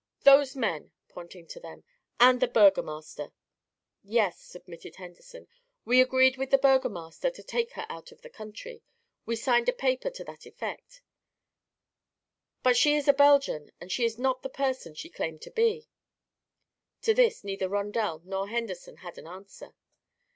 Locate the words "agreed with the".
6.01-6.57